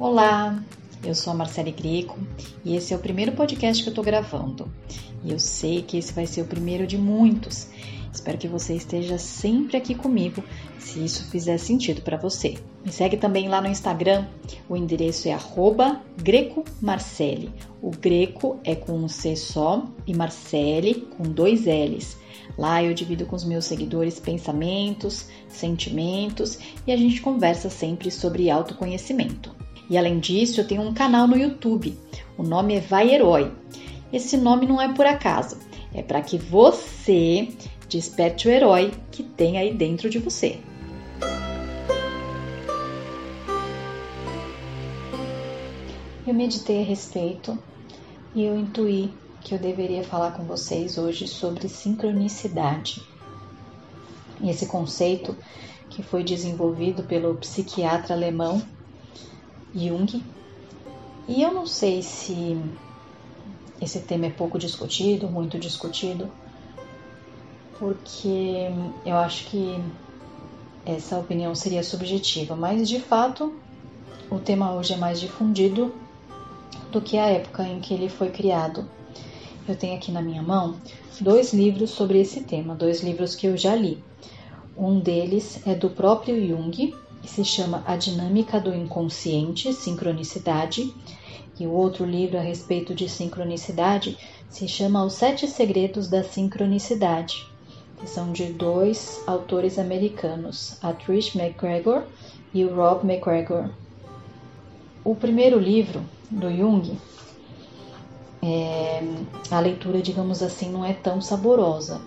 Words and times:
Olá, 0.00 0.64
eu 1.04 1.14
sou 1.14 1.30
a 1.30 1.36
Marcele 1.36 1.72
Greco 1.72 2.18
e 2.64 2.74
esse 2.74 2.94
é 2.94 2.96
o 2.96 3.00
primeiro 3.00 3.32
podcast 3.32 3.84
que 3.84 3.90
eu 3.90 3.94
tô 3.94 4.02
gravando. 4.02 4.72
E 5.22 5.30
eu 5.30 5.38
sei 5.38 5.82
que 5.82 5.98
esse 5.98 6.14
vai 6.14 6.26
ser 6.26 6.40
o 6.40 6.46
primeiro 6.46 6.86
de 6.86 6.96
muitos. 6.96 7.68
Espero 8.10 8.38
que 8.38 8.48
você 8.48 8.72
esteja 8.72 9.18
sempre 9.18 9.76
aqui 9.76 9.94
comigo, 9.94 10.42
se 10.78 11.04
isso 11.04 11.28
fizer 11.30 11.58
sentido 11.58 12.00
para 12.00 12.16
você. 12.16 12.56
Me 12.82 12.90
segue 12.90 13.18
também 13.18 13.46
lá 13.46 13.60
no 13.60 13.68
Instagram, 13.68 14.24
o 14.70 14.74
endereço 14.74 15.28
é 15.28 15.38
grecomarcele. 16.16 17.52
O 17.82 17.90
greco 17.90 18.58
é 18.64 18.74
com 18.74 18.94
um 18.94 19.06
C 19.06 19.36
só 19.36 19.84
e 20.06 20.16
Marcele 20.16 20.94
com 21.14 21.24
dois 21.24 21.66
L's. 21.66 22.16
Lá 22.56 22.82
eu 22.82 22.94
divido 22.94 23.26
com 23.26 23.36
os 23.36 23.44
meus 23.44 23.66
seguidores 23.66 24.18
pensamentos, 24.18 25.26
sentimentos 25.46 26.58
e 26.86 26.90
a 26.90 26.96
gente 26.96 27.20
conversa 27.20 27.68
sempre 27.68 28.10
sobre 28.10 28.48
autoconhecimento. 28.48 29.59
E 29.90 29.98
além 29.98 30.20
disso, 30.20 30.60
eu 30.60 30.66
tenho 30.66 30.82
um 30.82 30.94
canal 30.94 31.26
no 31.26 31.36
YouTube. 31.36 31.98
O 32.38 32.44
nome 32.44 32.76
é 32.76 32.80
Vai 32.80 33.12
Herói. 33.12 33.50
Esse 34.12 34.36
nome 34.36 34.64
não 34.64 34.80
é 34.80 34.92
por 34.94 35.04
acaso, 35.04 35.58
é 35.92 36.00
para 36.00 36.22
que 36.22 36.38
você 36.38 37.48
desperte 37.88 38.46
o 38.46 38.50
herói 38.50 38.92
que 39.10 39.24
tem 39.24 39.58
aí 39.58 39.74
dentro 39.74 40.08
de 40.08 40.20
você. 40.20 40.60
Eu 46.24 46.34
meditei 46.34 46.82
a 46.82 46.84
respeito 46.84 47.58
e 48.32 48.44
eu 48.44 48.56
intuí 48.56 49.12
que 49.40 49.54
eu 49.54 49.58
deveria 49.58 50.04
falar 50.04 50.32
com 50.32 50.44
vocês 50.44 50.98
hoje 50.98 51.26
sobre 51.26 51.68
sincronicidade. 51.68 53.02
Esse 54.44 54.66
conceito 54.66 55.36
que 55.88 56.00
foi 56.00 56.22
desenvolvido 56.22 57.02
pelo 57.02 57.34
psiquiatra 57.34 58.14
alemão 58.14 58.62
Jung. 59.74 60.22
E 61.28 61.42
eu 61.42 61.52
não 61.52 61.66
sei 61.66 62.02
se 62.02 62.58
esse 63.80 64.00
tema 64.00 64.26
é 64.26 64.30
pouco 64.30 64.58
discutido, 64.58 65.28
muito 65.28 65.58
discutido, 65.58 66.30
porque 67.78 68.68
eu 69.06 69.16
acho 69.16 69.46
que 69.46 69.78
essa 70.84 71.18
opinião 71.18 71.54
seria 71.54 71.82
subjetiva, 71.82 72.56
mas 72.56 72.88
de 72.88 73.00
fato 73.00 73.54
o 74.30 74.38
tema 74.38 74.74
hoje 74.74 74.92
é 74.92 74.96
mais 74.96 75.20
difundido 75.20 75.94
do 76.90 77.00
que 77.00 77.16
a 77.16 77.26
época 77.26 77.62
em 77.62 77.80
que 77.80 77.94
ele 77.94 78.08
foi 78.08 78.30
criado. 78.30 78.88
Eu 79.68 79.76
tenho 79.76 79.96
aqui 79.96 80.10
na 80.10 80.20
minha 80.20 80.42
mão 80.42 80.76
dois 81.20 81.52
livros 81.52 81.90
sobre 81.90 82.20
esse 82.20 82.42
tema, 82.42 82.74
dois 82.74 83.02
livros 83.02 83.34
que 83.34 83.46
eu 83.46 83.56
já 83.56 83.74
li. 83.74 84.02
Um 84.76 84.98
deles 84.98 85.60
é 85.66 85.74
do 85.74 85.90
próprio 85.90 86.46
Jung, 86.46 86.94
que 87.22 87.28
se 87.28 87.44
chama 87.44 87.82
A 87.86 87.96
Dinâmica 87.96 88.60
do 88.60 88.74
Inconsciente, 88.74 89.72
Sincronicidade, 89.72 90.92
e 91.58 91.66
o 91.66 91.72
outro 91.72 92.06
livro 92.06 92.38
a 92.38 92.40
respeito 92.40 92.94
de 92.94 93.06
sincronicidade 93.08 94.16
se 94.48 94.66
chama 94.66 95.04
Os 95.04 95.12
Sete 95.12 95.46
Segredos 95.46 96.08
da 96.08 96.24
Sincronicidade, 96.24 97.46
que 97.98 98.08
são 98.08 98.32
de 98.32 98.46
dois 98.46 99.22
autores 99.26 99.78
americanos, 99.78 100.78
a 100.82 100.92
Trish 100.94 101.36
McGregor 101.36 102.04
e 102.54 102.64
o 102.64 102.74
Rob 102.74 103.04
McGregor. 103.04 103.68
O 105.04 105.14
primeiro 105.14 105.58
livro 105.58 106.02
do 106.30 106.50
Jung, 106.50 106.98
é, 108.42 109.02
a 109.50 109.60
leitura, 109.60 110.00
digamos 110.00 110.42
assim, 110.42 110.70
não 110.70 110.82
é 110.82 110.94
tão 110.94 111.20
saborosa, 111.20 112.00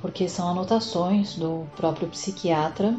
porque 0.00 0.28
são 0.28 0.48
anotações 0.48 1.36
do 1.36 1.66
próprio 1.76 2.08
psiquiatra 2.08 2.96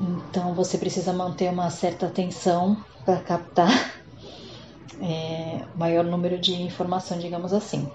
então 0.00 0.54
você 0.54 0.78
precisa 0.78 1.12
manter 1.12 1.50
uma 1.50 1.70
certa 1.70 2.06
atenção 2.06 2.76
para 3.04 3.20
captar 3.20 3.70
é, 5.00 5.64
maior 5.76 6.04
número 6.04 6.38
de 6.38 6.54
informação, 6.62 7.18
digamos 7.18 7.52
assim. 7.52 7.88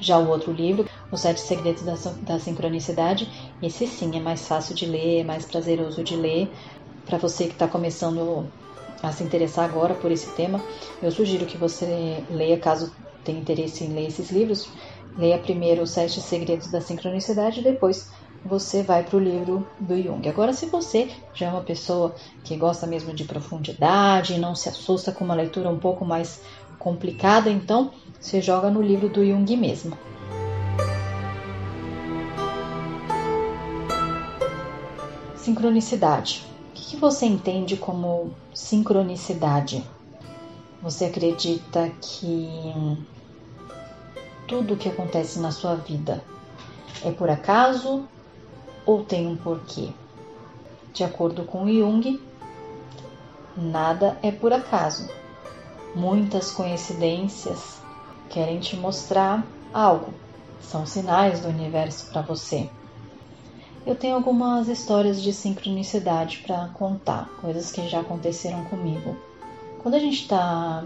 Já 0.00 0.18
o 0.18 0.28
outro 0.28 0.52
livro, 0.52 0.86
Os 1.10 1.20
Sete 1.20 1.40
Segredos 1.40 1.82
da, 1.82 1.94
da 2.22 2.38
Sincronicidade, 2.38 3.28
esse 3.60 3.86
sim 3.86 4.16
é 4.16 4.20
mais 4.20 4.46
fácil 4.46 4.74
de 4.74 4.86
ler, 4.86 5.20
é 5.20 5.24
mais 5.24 5.44
prazeroso 5.44 6.04
de 6.04 6.14
ler. 6.14 6.52
Para 7.04 7.18
você 7.18 7.46
que 7.46 7.52
está 7.52 7.66
começando 7.66 8.46
a 9.02 9.10
se 9.10 9.24
interessar 9.24 9.64
agora 9.64 9.94
por 9.94 10.12
esse 10.12 10.30
tema, 10.36 10.60
eu 11.02 11.10
sugiro 11.10 11.46
que 11.46 11.56
você 11.56 12.22
leia, 12.30 12.58
caso 12.58 12.94
tenha 13.24 13.40
interesse 13.40 13.84
em 13.84 13.92
ler 13.92 14.06
esses 14.06 14.30
livros, 14.30 14.68
leia 15.16 15.38
primeiro 15.38 15.82
Os 15.82 15.90
Sete 15.90 16.20
Segredos 16.20 16.70
da 16.70 16.80
Sincronicidade 16.80 17.60
e 17.60 17.64
depois 17.64 18.08
você 18.44 18.82
vai 18.82 19.02
para 19.04 19.16
o 19.16 19.20
livro 19.20 19.66
do 19.78 20.00
Jung. 20.00 20.26
Agora, 20.28 20.52
se 20.52 20.66
você 20.66 21.10
já 21.34 21.46
é 21.46 21.50
uma 21.50 21.62
pessoa 21.62 22.14
que 22.44 22.56
gosta 22.56 22.86
mesmo 22.86 23.12
de 23.12 23.24
profundidade 23.24 24.34
e 24.34 24.38
não 24.38 24.54
se 24.54 24.68
assusta 24.68 25.12
com 25.12 25.24
uma 25.24 25.34
leitura 25.34 25.68
um 25.68 25.78
pouco 25.78 26.04
mais 26.04 26.40
complicada, 26.78 27.50
então 27.50 27.92
você 28.20 28.40
joga 28.40 28.70
no 28.70 28.80
livro 28.80 29.08
do 29.08 29.24
Jung 29.24 29.56
mesmo. 29.56 29.96
Sincronicidade. 35.36 36.44
O 36.70 36.72
que 36.74 36.96
você 36.96 37.26
entende 37.26 37.76
como 37.76 38.32
sincronicidade? 38.54 39.84
Você 40.80 41.06
acredita 41.06 41.90
que 42.00 42.48
tudo 44.46 44.74
o 44.74 44.76
que 44.76 44.88
acontece 44.88 45.38
na 45.40 45.50
sua 45.50 45.74
vida 45.74 46.22
é 47.04 47.10
por 47.10 47.28
acaso 47.28 48.08
ou 48.88 49.04
tem 49.04 49.26
um 49.26 49.36
porquê? 49.36 49.90
De 50.94 51.04
acordo 51.04 51.44
com 51.44 51.68
Jung, 51.68 52.18
nada 53.54 54.18
é 54.22 54.30
por 54.32 54.50
acaso. 54.50 55.06
Muitas 55.94 56.50
coincidências 56.50 57.82
querem 58.30 58.58
te 58.60 58.76
mostrar 58.76 59.46
algo, 59.74 60.14
são 60.62 60.86
sinais 60.86 61.40
do 61.40 61.48
universo 61.48 62.06
para 62.10 62.22
você. 62.22 62.70
Eu 63.84 63.94
tenho 63.94 64.14
algumas 64.14 64.68
histórias 64.68 65.20
de 65.20 65.34
sincronicidade 65.34 66.38
para 66.38 66.68
contar, 66.68 67.28
coisas 67.42 67.70
que 67.70 67.86
já 67.88 68.00
aconteceram 68.00 68.64
comigo. 68.64 69.14
Quando 69.82 69.96
a 69.96 69.98
gente 69.98 70.22
está 70.22 70.82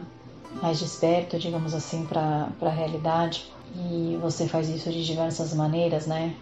mais 0.60 0.80
desperto, 0.80 1.38
digamos 1.38 1.72
assim, 1.72 2.04
para 2.04 2.48
a 2.60 2.68
realidade, 2.68 3.48
e 3.76 4.18
você 4.20 4.48
faz 4.48 4.68
isso 4.68 4.90
de 4.90 5.04
diversas 5.04 5.54
maneiras, 5.54 6.08
né? 6.08 6.34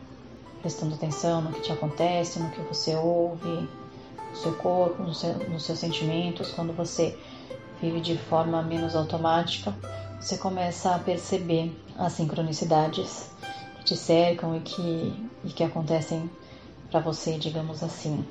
Prestando 0.60 0.94
atenção 0.94 1.40
no 1.40 1.52
que 1.52 1.60
te 1.60 1.72
acontece, 1.72 2.38
no 2.38 2.50
que 2.50 2.60
você 2.62 2.94
ouve, 2.94 3.68
no 4.30 4.36
seu 4.36 4.54
corpo, 4.54 5.02
no 5.02 5.14
seu, 5.14 5.34
nos 5.48 5.64
seus 5.64 5.78
sentimentos. 5.78 6.52
Quando 6.52 6.72
você 6.72 7.18
vive 7.80 8.00
de 8.00 8.16
forma 8.16 8.62
menos 8.62 8.94
automática, 8.94 9.74
você 10.20 10.36
começa 10.36 10.94
a 10.94 10.98
perceber 10.98 11.74
as 11.96 12.12
sincronicidades 12.12 13.30
que 13.78 13.84
te 13.84 13.96
cercam 13.96 14.56
e 14.56 14.60
que, 14.60 15.28
e 15.44 15.48
que 15.48 15.64
acontecem 15.64 16.30
para 16.90 17.00
você, 17.00 17.38
digamos 17.38 17.82
assim. 17.82 18.24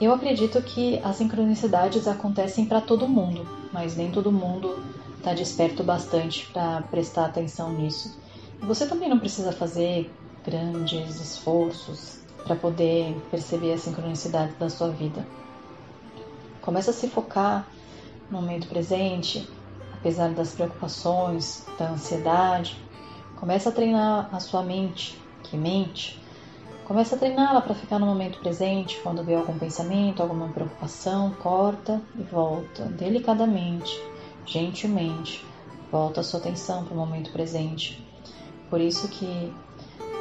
Eu 0.00 0.12
acredito 0.12 0.60
que 0.62 1.00
as 1.02 1.16
sincronicidades 1.16 2.08
acontecem 2.08 2.66
para 2.66 2.80
todo 2.80 3.08
mundo, 3.08 3.46
mas 3.72 3.96
nem 3.96 4.10
todo 4.10 4.32
mundo 4.32 4.82
está 5.16 5.32
desperto 5.32 5.84
bastante 5.84 6.46
para 6.52 6.82
prestar 6.82 7.26
atenção 7.26 7.72
nisso. 7.72 8.18
Você 8.60 8.86
também 8.86 9.08
não 9.08 9.18
precisa 9.18 9.52
fazer 9.52 10.10
grandes 10.44 11.20
esforços 11.20 12.18
para 12.44 12.56
poder 12.56 13.14
perceber 13.30 13.72
a 13.72 13.78
sincronicidade 13.78 14.54
da 14.54 14.68
sua 14.68 14.88
vida. 14.88 15.26
Começa 16.60 16.90
a 16.90 16.94
se 16.94 17.08
focar 17.08 17.66
no 18.30 18.40
momento 18.40 18.68
presente, 18.68 19.48
apesar 19.92 20.30
das 20.30 20.52
preocupações, 20.54 21.66
da 21.78 21.90
ansiedade. 21.90 22.76
Começa 23.36 23.68
a 23.68 23.72
treinar 23.72 24.28
a 24.32 24.40
sua 24.40 24.62
mente, 24.62 25.20
que 25.44 25.56
mente. 25.56 26.20
Começa 26.84 27.14
a 27.14 27.18
treiná-la 27.18 27.60
para 27.60 27.74
ficar 27.74 27.98
no 27.98 28.06
momento 28.06 28.38
presente, 28.40 28.98
quando 29.02 29.22
vê 29.22 29.34
algum 29.34 29.58
pensamento, 29.58 30.20
alguma 30.20 30.48
preocupação, 30.48 31.30
corta 31.42 32.00
e 32.16 32.22
volta 32.22 32.84
delicadamente, 32.84 33.98
gentilmente. 34.44 35.44
Volta 35.90 36.20
a 36.20 36.24
sua 36.24 36.40
atenção 36.40 36.84
para 36.84 36.94
o 36.94 36.96
momento 36.96 37.30
presente. 37.32 38.04
Por 38.68 38.80
isso 38.80 39.08
que 39.08 39.52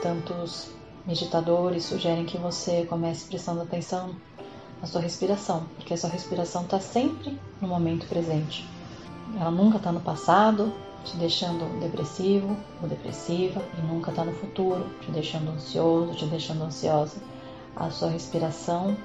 Tantos 0.01 0.69
meditadores 1.05 1.85
sugerem 1.85 2.25
que 2.25 2.37
você 2.37 2.85
comece 2.85 3.27
prestando 3.27 3.61
atenção 3.61 4.15
na 4.79 4.87
sua 4.87 5.01
respiração, 5.01 5.65
porque 5.75 5.93
a 5.93 5.97
sua 5.97 6.09
respiração 6.09 6.63
está 6.63 6.79
sempre 6.79 7.39
no 7.61 7.67
momento 7.67 8.07
presente. 8.07 8.67
Ela 9.39 9.51
nunca 9.51 9.77
está 9.77 9.91
no 9.91 10.01
passado, 10.01 10.73
te 11.03 11.15
deixando 11.17 11.79
depressivo 11.79 12.57
ou 12.81 12.89
depressiva, 12.89 13.61
e 13.77 13.81
nunca 13.81 14.09
está 14.09 14.23
no 14.23 14.33
futuro, 14.33 14.85
te 15.01 15.11
deixando 15.11 15.51
ansioso, 15.51 16.15
te 16.15 16.25
deixando 16.25 16.63
ansiosa. 16.63 17.17
A 17.75 17.89
sua 17.89 18.09
respiração 18.09 18.97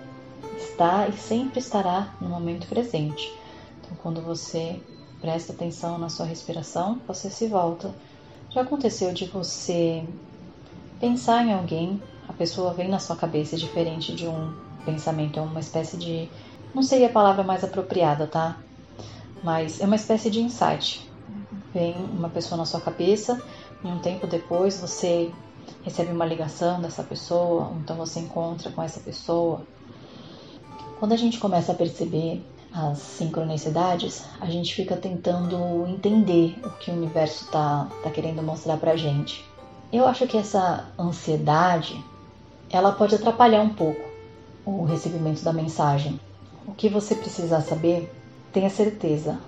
está 0.57 1.09
e 1.09 1.13
sempre 1.13 1.61
estará 1.61 2.15
no 2.21 2.29
momento 2.29 2.67
presente. 2.67 3.33
Então, 3.81 3.97
quando 4.03 4.21
você 4.21 4.81
presta 5.21 5.53
atenção 5.53 5.99
na 5.99 6.09
sua 6.09 6.27
respiração, 6.27 7.01
você 7.07 7.31
se 7.31 7.47
volta. 7.47 7.95
Já 8.51 8.63
aconteceu 8.63 9.13
de 9.13 9.27
você 9.27 10.05
pensar 11.01 11.45
em 11.45 11.53
alguém, 11.53 12.03
a 12.29 12.33
pessoa 12.33 12.73
vem 12.73 12.89
na 12.89 12.99
sua 12.99 13.17
cabeça 13.17 13.57
diferente 13.57 14.15
de 14.15 14.27
um 14.27 14.53
pensamento, 14.85 15.39
é 15.39 15.43
uma 15.43 15.61
espécie 15.61 15.97
de 15.97 16.29
Não 16.75 16.83
seria 16.83 17.07
a 17.07 17.13
palavra 17.13 17.43
mais 17.43 17.65
apropriada, 17.65 18.27
tá? 18.27 18.57
Mas 19.43 19.81
é 19.81 19.87
uma 19.87 19.97
espécie 19.97 20.31
de 20.31 20.41
insight. 20.41 21.09
Vem 21.73 21.95
uma 21.95 22.29
pessoa 22.29 22.59
na 22.59 22.65
sua 22.65 22.81
cabeça 22.81 23.41
e 23.85 23.87
um 23.87 23.99
tempo 23.99 24.27
depois 24.27 24.81
você 24.81 25.31
recebe 25.83 26.13
uma 26.13 26.25
ligação 26.25 26.81
dessa 26.81 27.03
pessoa, 27.03 27.69
ou 27.69 27.77
então 27.77 27.97
você 27.97 28.21
encontra 28.21 28.71
com 28.71 28.83
essa 28.83 29.01
pessoa. 29.01 29.63
Quando 30.99 31.13
a 31.13 31.17
gente 31.17 31.39
começa 31.39 31.73
a 31.73 31.75
perceber 31.75 32.45
as 32.73 32.99
sincronicidades, 32.99 34.25
a 34.41 34.47
gente 34.47 34.75
fica 34.75 34.97
tentando 34.97 35.87
entender 35.87 36.59
o 36.65 36.71
que 36.71 36.91
o 36.91 36.95
universo 36.95 37.45
está 37.45 37.89
tá 38.03 38.11
querendo 38.11 38.43
mostrar 38.43 38.77
pra 38.77 38.97
gente. 38.97 39.45
Eu 39.97 40.07
acho 40.07 40.27
que 40.27 40.37
essa 40.37 40.85
ansiedade, 40.99 42.05
ela 42.71 42.93
pode 42.93 43.15
atrapalhar 43.15 43.63
um 43.63 43.71
pouco 43.71 44.03
o 44.67 44.85
recebimento 44.85 45.43
da 45.43 45.55
mensagem. 45.55 46.21
O 46.67 46.75
que 46.75 46.87
você 46.91 47.15
precisa 47.15 47.63
saber, 47.63 48.13
tenha 48.53 48.69
certeza, 48.69 49.39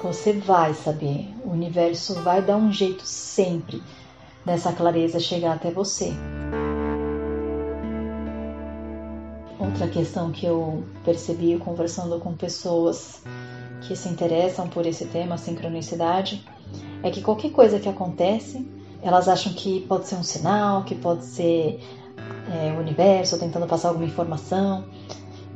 você 0.00 0.32
vai 0.32 0.74
saber. 0.74 1.28
O 1.44 1.50
universo 1.50 2.22
vai 2.22 2.40
dar 2.40 2.56
um 2.56 2.70
jeito 2.70 3.04
sempre 3.04 3.82
dessa 4.44 4.72
clareza 4.72 5.18
chegar 5.18 5.54
até 5.54 5.72
você. 5.72 6.12
Outra 9.58 9.88
questão 9.88 10.30
que 10.30 10.46
eu 10.46 10.84
percebi 11.04 11.58
conversando 11.58 12.20
com 12.20 12.32
pessoas 12.32 13.24
que 13.88 13.96
se 13.96 14.08
interessam 14.08 14.68
por 14.68 14.86
esse 14.86 15.06
tema, 15.06 15.36
sincronicidade, 15.36 16.46
é 17.02 17.10
que 17.10 17.22
qualquer 17.22 17.50
coisa 17.50 17.80
que 17.80 17.88
acontece, 17.88 18.75
elas 19.02 19.28
acham 19.28 19.52
que 19.52 19.80
pode 19.82 20.06
ser 20.06 20.16
um 20.16 20.22
sinal, 20.22 20.84
que 20.84 20.94
pode 20.94 21.24
ser 21.24 21.80
é, 22.50 22.72
o 22.72 22.80
universo 22.80 23.38
tentando 23.38 23.66
passar 23.66 23.88
alguma 23.88 24.06
informação. 24.06 24.84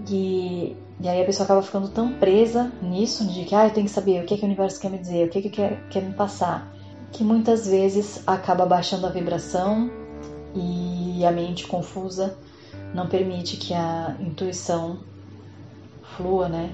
E, 0.09 0.77
e 1.01 1.09
aí 1.09 1.23
a 1.23 1.25
pessoa 1.25 1.45
acaba 1.45 1.63
ficando 1.63 1.89
tão 1.89 2.13
presa 2.15 2.73
nisso, 2.83 3.27
de 3.27 3.45
que 3.45 3.55
ah, 3.55 3.67
eu 3.67 3.73
tenho 3.73 3.87
que 3.87 3.93
saber 3.93 4.23
o 4.23 4.27
que, 4.27 4.35
é 4.35 4.37
que 4.37 4.43
o 4.43 4.47
universo 4.47 4.81
quer 4.81 4.91
me 4.91 4.99
dizer, 4.99 5.27
o 5.27 5.31
que, 5.31 5.39
é 5.39 5.43
que 5.43 5.51
quer, 5.51 5.89
quer 5.89 6.03
me 6.03 6.13
passar, 6.13 6.73
que 7.13 7.25
muitas 7.25 7.67
vezes 7.67 8.23
acaba 8.27 8.67
baixando 8.67 9.07
a 9.07 9.11
vibração 9.11 9.91
e 10.55 11.25
a 11.25 11.31
mente 11.31 11.67
confusa 11.67 12.37
não 12.95 13.07
permite 13.07 13.57
que 13.57 13.73
a 13.75 14.17
intuição 14.21 14.99
flua, 16.17 16.49
né? 16.49 16.71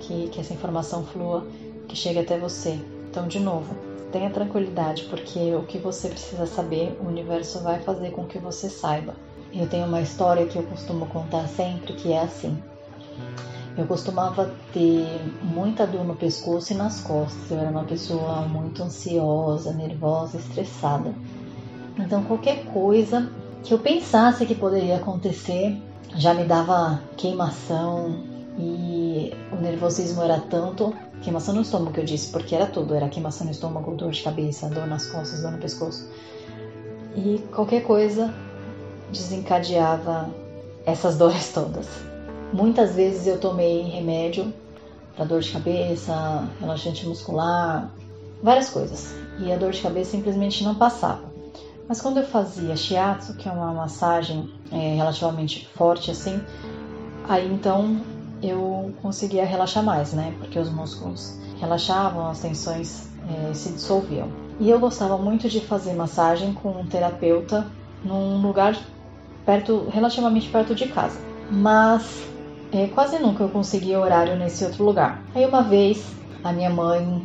Que, 0.00 0.28
que 0.28 0.40
essa 0.40 0.52
informação 0.52 1.04
flua, 1.04 1.46
que 1.88 1.96
chegue 1.96 2.18
até 2.18 2.38
você. 2.38 2.78
Então, 3.10 3.26
de 3.26 3.40
novo, 3.40 3.74
tenha 4.12 4.30
tranquilidade, 4.30 5.04
porque 5.04 5.54
o 5.54 5.62
que 5.62 5.78
você 5.78 6.08
precisa 6.08 6.46
saber, 6.46 6.98
o 7.00 7.08
universo 7.08 7.60
vai 7.60 7.80
fazer 7.80 8.10
com 8.10 8.24
que 8.24 8.38
você 8.38 8.68
saiba. 8.68 9.14
Eu 9.52 9.68
tenho 9.68 9.86
uma 9.86 10.00
história 10.00 10.46
que 10.46 10.58
eu 10.58 10.62
costumo 10.64 11.06
contar 11.06 11.46
sempre, 11.48 11.92
que 11.94 12.12
é 12.12 12.20
assim. 12.20 12.62
Eu 13.76 13.86
costumava 13.86 14.50
ter 14.72 15.06
muita 15.42 15.86
dor 15.86 16.04
no 16.04 16.16
pescoço 16.16 16.72
e 16.72 16.76
nas 16.76 17.00
costas. 17.02 17.50
Eu 17.50 17.58
era 17.58 17.70
uma 17.70 17.84
pessoa 17.84 18.42
muito 18.42 18.82
ansiosa, 18.82 19.72
nervosa, 19.72 20.38
estressada. 20.38 21.14
Então, 21.98 22.24
qualquer 22.24 22.64
coisa 22.66 23.30
que 23.62 23.74
eu 23.74 23.78
pensasse 23.78 24.46
que 24.46 24.54
poderia 24.54 24.96
acontecer 24.96 25.76
já 26.14 26.32
me 26.32 26.44
dava 26.44 27.02
queimação 27.16 28.24
e 28.58 29.32
o 29.52 29.56
nervosismo 29.56 30.22
era 30.22 30.38
tanto 30.40 30.94
queimação 31.22 31.54
no 31.54 31.62
estômago 31.62 31.92
que 31.92 32.00
eu 32.00 32.04
disse, 32.04 32.30
porque 32.30 32.54
era 32.54 32.66
tudo, 32.66 32.94
era 32.94 33.08
queimação 33.08 33.46
no 33.46 33.52
estômago, 33.52 33.94
dor 33.94 34.12
de 34.12 34.22
cabeça, 34.22 34.68
dor 34.68 34.86
nas 34.86 35.06
costas, 35.06 35.42
dor 35.42 35.52
no 35.52 35.58
pescoço. 35.58 36.08
E 37.16 37.38
qualquer 37.52 37.82
coisa 37.82 38.32
desencadeava 39.10 40.28
essas 40.84 41.16
dores 41.16 41.52
todas. 41.52 41.88
Muitas 42.52 42.94
vezes 42.94 43.26
eu 43.26 43.38
tomei 43.38 43.82
remédio 43.82 44.52
para 45.14 45.24
dor 45.24 45.40
de 45.40 45.50
cabeça, 45.50 46.48
relaxante 46.60 47.06
muscular, 47.06 47.90
várias 48.42 48.68
coisas. 48.70 49.14
E 49.38 49.52
a 49.52 49.56
dor 49.56 49.72
de 49.72 49.80
cabeça 49.80 50.12
simplesmente 50.12 50.62
não 50.62 50.74
passava. 50.74 51.24
Mas 51.88 52.00
quando 52.00 52.18
eu 52.18 52.26
fazia 52.26 52.76
shiatsu, 52.76 53.34
que 53.34 53.48
é 53.48 53.52
uma 53.52 53.72
massagem 53.72 54.52
é, 54.72 54.94
relativamente 54.96 55.66
forte 55.74 56.10
assim, 56.10 56.40
aí 57.28 57.50
então 57.52 58.00
eu 58.42 58.92
conseguia 59.02 59.44
relaxar 59.44 59.82
mais, 59.82 60.12
né? 60.12 60.34
Porque 60.38 60.58
os 60.58 60.70
músculos 60.70 61.38
relaxavam, 61.60 62.28
as 62.28 62.40
tensões 62.40 63.08
é, 63.28 63.54
se 63.54 63.72
dissolviam. 63.72 64.28
E 64.58 64.70
eu 64.70 64.78
gostava 64.78 65.18
muito 65.18 65.48
de 65.48 65.60
fazer 65.60 65.92
massagem 65.94 66.52
com 66.54 66.70
um 66.70 66.86
terapeuta 66.86 67.66
num 68.04 68.40
lugar 68.40 68.78
perto, 69.44 69.88
relativamente 69.90 70.48
perto 70.48 70.74
de 70.74 70.88
casa. 70.88 71.18
Mas 71.50 72.26
é, 72.72 72.86
quase 72.88 73.18
nunca 73.18 73.44
eu 73.44 73.48
conseguia 73.48 74.00
horário 74.00 74.36
nesse 74.36 74.64
outro 74.64 74.84
lugar. 74.84 75.22
Aí 75.34 75.44
uma 75.44 75.62
vez 75.62 76.04
a 76.42 76.52
minha 76.52 76.70
mãe 76.70 77.22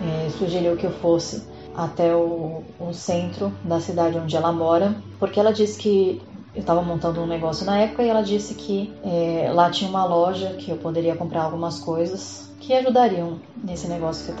é, 0.00 0.30
sugeriu 0.30 0.76
que 0.76 0.84
eu 0.84 0.92
fosse 0.92 1.42
até 1.74 2.14
o, 2.14 2.62
o 2.78 2.92
centro 2.92 3.52
da 3.64 3.80
cidade 3.80 4.18
onde 4.18 4.36
ela 4.36 4.52
mora, 4.52 4.94
porque 5.18 5.40
ela 5.40 5.52
disse 5.52 5.78
que 5.78 6.20
eu 6.54 6.60
estava 6.60 6.82
montando 6.82 7.20
um 7.20 7.26
negócio 7.26 7.64
na 7.64 7.78
época 7.78 8.02
e 8.02 8.08
ela 8.08 8.22
disse 8.22 8.54
que 8.54 8.92
é, 9.02 9.50
lá 9.52 9.70
tinha 9.70 9.88
uma 9.88 10.04
loja 10.04 10.50
que 10.58 10.70
eu 10.70 10.76
poderia 10.76 11.16
comprar 11.16 11.44
algumas 11.44 11.78
coisas 11.78 12.50
que 12.60 12.74
ajudariam 12.74 13.38
nesse 13.62 13.88
negócio 13.88 14.24
que 14.24 14.30
eu 14.30 14.34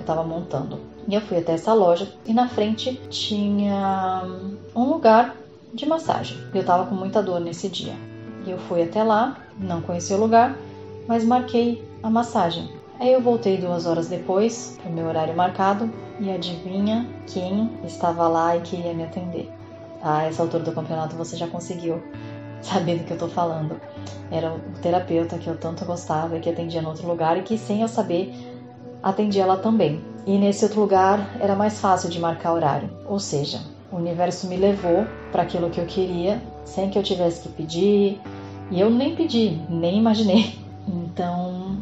estava 0.00 0.22
que 0.22 0.28
montando. 0.28 0.80
E 1.06 1.14
eu 1.14 1.20
fui 1.20 1.38
até 1.38 1.52
essa 1.52 1.74
loja 1.74 2.08
e 2.26 2.32
na 2.32 2.48
frente 2.48 2.94
tinha 3.10 4.22
um 4.74 4.84
lugar 4.84 5.36
de 5.74 5.86
massagem. 5.86 6.36
Eu 6.54 6.62
estava 6.62 6.86
com 6.86 6.94
muita 6.94 7.22
dor 7.22 7.40
nesse 7.40 7.68
dia. 7.68 7.94
E 8.46 8.50
eu 8.50 8.58
fui 8.58 8.82
até 8.82 9.02
lá, 9.02 9.36
não 9.58 9.80
conheci 9.80 10.12
o 10.12 10.20
lugar, 10.20 10.56
mas 11.06 11.24
marquei 11.24 11.84
a 12.02 12.10
massagem. 12.10 12.68
Aí 12.98 13.12
eu 13.12 13.20
voltei 13.20 13.58
duas 13.58 13.86
horas 13.86 14.08
depois, 14.08 14.78
pro 14.82 14.92
meu 14.92 15.06
horário 15.06 15.36
marcado, 15.36 15.90
e 16.20 16.30
adivinha 16.30 17.08
quem 17.26 17.70
estava 17.84 18.28
lá 18.28 18.56
e 18.56 18.60
queria 18.60 18.94
me 18.94 19.04
atender? 19.04 19.50
A 20.02 20.24
essa 20.24 20.42
altura 20.42 20.64
do 20.64 20.72
campeonato 20.72 21.16
você 21.16 21.36
já 21.36 21.46
conseguiu 21.46 22.02
saber 22.60 22.98
do 22.98 23.04
que 23.04 23.12
eu 23.12 23.18
tô 23.18 23.28
falando. 23.28 23.80
Era 24.30 24.52
o 24.52 24.58
terapeuta 24.80 25.38
que 25.38 25.48
eu 25.48 25.56
tanto 25.56 25.84
gostava 25.84 26.36
e 26.36 26.40
que 26.40 26.50
atendia 26.50 26.82
no 26.82 26.88
outro 26.88 27.06
lugar 27.06 27.36
e 27.36 27.42
que, 27.42 27.56
sem 27.56 27.82
eu 27.82 27.88
saber, 27.88 28.34
atendia 29.02 29.46
lá 29.46 29.56
também. 29.56 30.00
E 30.26 30.38
nesse 30.38 30.64
outro 30.64 30.80
lugar 30.80 31.36
era 31.40 31.54
mais 31.54 31.78
fácil 31.80 32.08
de 32.08 32.18
marcar 32.18 32.52
horário. 32.52 32.90
Ou 33.06 33.18
seja, 33.18 33.60
o 33.92 33.96
universo 33.96 34.46
me 34.46 34.56
levou 34.56 35.06
para 35.30 35.42
aquilo 35.42 35.70
que 35.70 35.80
eu 35.80 35.86
queria, 35.86 36.42
sem 36.64 36.88
que 36.88 36.98
eu 36.98 37.02
tivesse 37.02 37.40
que 37.40 37.48
pedir. 37.48 38.20
E 38.70 38.80
eu 38.80 38.90
nem 38.90 39.14
pedi, 39.14 39.60
nem 39.68 39.98
imaginei. 39.98 40.60
Então, 40.84 41.76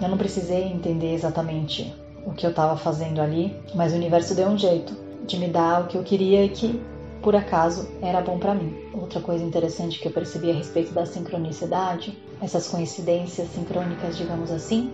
eu 0.00 0.08
não 0.08 0.16
precisei 0.16 0.64
entender 0.64 1.12
exatamente 1.12 1.94
o 2.24 2.32
que 2.32 2.46
eu 2.46 2.50
estava 2.50 2.78
fazendo 2.78 3.20
ali, 3.20 3.54
mas 3.74 3.92
o 3.92 3.96
universo 3.96 4.34
deu 4.34 4.48
um 4.48 4.56
jeito 4.56 4.96
de 5.26 5.36
me 5.36 5.48
dar 5.48 5.82
o 5.82 5.86
que 5.86 5.98
eu 5.98 6.02
queria 6.02 6.42
e 6.42 6.48
que 6.48 6.80
por 7.22 7.36
acaso 7.36 7.88
era 8.02 8.20
bom 8.20 8.38
para 8.38 8.54
mim. 8.54 8.76
Outra 8.92 9.20
coisa 9.20 9.44
interessante 9.44 10.00
que 10.00 10.08
eu 10.08 10.12
percebi 10.12 10.50
a 10.50 10.54
respeito 10.54 10.92
da 10.92 11.06
sincronicidade, 11.06 12.18
essas 12.40 12.68
coincidências 12.68 13.48
sincrônicas, 13.50 14.16
digamos 14.16 14.50
assim, 14.50 14.92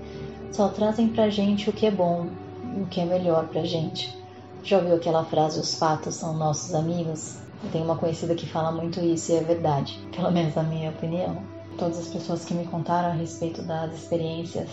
só 0.53 0.69
trazem 0.69 1.09
pra 1.09 1.31
gente 1.31 1.71
o 1.71 1.73
que 1.73 1.87
é 1.87 1.91
bom, 1.91 2.29
o 2.77 2.87
que 2.87 3.01
é 3.01 3.05
melhor 3.07 3.49
pra 3.49 3.65
gente. 3.65 4.17
Já 4.63 4.79
ouviu 4.79 4.97
aquela 4.97 5.25
frase 5.25 5.59
os 5.59 5.75
fatos 5.75 6.17
são 6.17 6.37
nossos 6.37 6.75
amigos? 6.75 7.39
Eu 7.65 7.71
tenho 7.71 7.85
uma 7.85 7.97
conhecida 7.97 8.35
que 8.35 8.47
fala 8.47 8.71
muito 8.71 9.01
isso 9.01 9.33
e 9.33 9.37
é 9.37 9.41
verdade, 9.41 9.99
pelo 10.15 10.31
menos 10.31 10.55
na 10.55 10.63
minha 10.63 10.91
opinião. 10.91 11.43
Todas 11.79 11.99
as 11.99 12.09
pessoas 12.09 12.45
que 12.45 12.55
me 12.55 12.67
contaram 12.67 13.11
a 13.11 13.15
respeito 13.15 13.63
das 13.63 13.95
experiências 13.95 14.69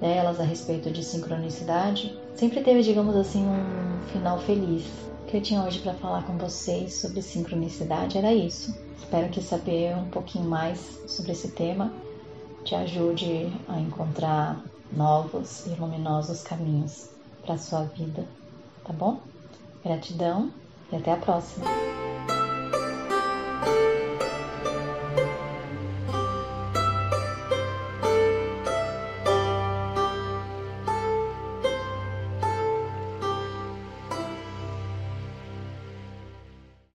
delas 0.00 0.40
a 0.40 0.42
respeito 0.42 0.90
de 0.90 1.04
sincronicidade, 1.04 2.16
sempre 2.34 2.60
teve, 2.60 2.82
digamos 2.82 3.16
assim, 3.16 3.44
um 3.44 4.12
final 4.12 4.38
feliz. 4.38 5.09
Que 5.26 5.36
eu 5.36 5.42
tinha 5.42 5.62
hoje 5.62 5.78
para 5.78 5.94
falar 5.94 6.24
com 6.24 6.36
vocês 6.36 6.94
sobre 6.94 7.22
sincronicidade 7.22 8.18
era 8.18 8.32
isso. 8.32 8.74
Espero 8.98 9.28
que 9.28 9.40
saber 9.40 9.96
um 9.96 10.08
pouquinho 10.10 10.44
mais 10.44 11.00
sobre 11.06 11.32
esse 11.32 11.52
tema 11.52 11.92
te 12.64 12.74
ajude 12.74 13.52
a 13.68 13.80
encontrar 13.80 14.62
novos 14.92 15.66
e 15.66 15.70
luminosos 15.70 16.42
caminhos 16.42 17.08
para 17.42 17.56
sua 17.56 17.84
vida, 17.84 18.26
tá 18.84 18.92
bom? 18.92 19.20
Gratidão 19.82 20.52
e 20.92 20.96
até 20.96 21.12
a 21.12 21.16
próxima. 21.16 21.66